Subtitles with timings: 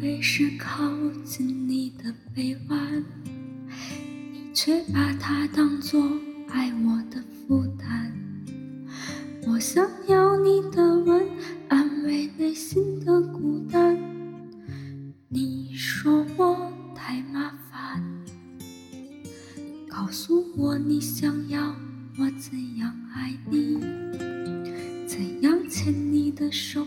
[0.00, 0.88] 备是靠
[1.24, 3.04] 近你的臂弯，
[4.32, 6.00] 你却把它当作
[6.48, 8.12] 爱我的负担。
[9.48, 11.26] 我想要你的吻，
[11.68, 13.98] 安慰内心的孤单。
[15.28, 18.02] 你说我太麻烦，
[19.88, 21.74] 告诉我你想要
[22.16, 23.80] 我怎样爱你，
[25.06, 26.86] 怎样牵你的手。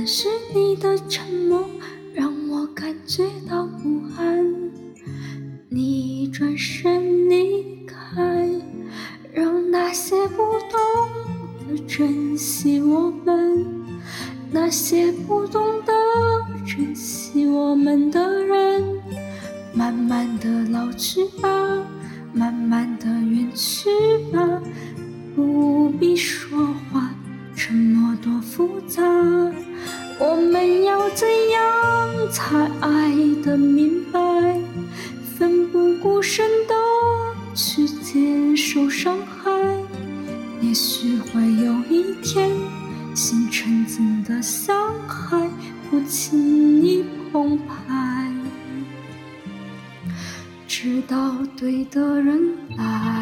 [0.00, 1.68] 但是你的沉默
[2.14, 4.70] 让我感觉到不安，
[5.68, 8.48] 你转身离开，
[9.32, 10.36] 让那些不
[10.70, 10.78] 懂
[11.68, 13.66] 得珍惜我们、
[14.52, 15.92] 那些不懂得
[16.64, 18.84] 珍惜我们的人，
[19.74, 21.48] 慢慢的老去吧，
[22.32, 23.88] 慢慢的远去
[24.32, 24.62] 吧，
[25.34, 26.56] 不必说
[26.92, 27.12] 话，
[27.56, 29.02] 沉默多复杂。
[30.20, 34.18] 我们要怎样才爱得明白？
[35.36, 36.74] 奋不顾身的
[37.54, 39.50] 去接受伤害，
[40.60, 42.50] 也许会有一天，
[43.14, 45.48] 心沉静的像海，
[45.88, 48.32] 不轻易澎湃。
[50.66, 53.17] 直到对的人来。